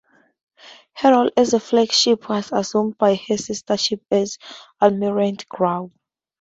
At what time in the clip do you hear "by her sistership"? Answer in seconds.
2.97-4.01